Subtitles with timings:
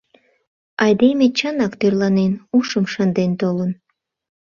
[0.85, 3.71] Айдеме чынак тӧрланен, ушым шынден толын.